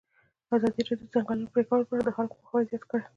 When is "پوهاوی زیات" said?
2.39-2.83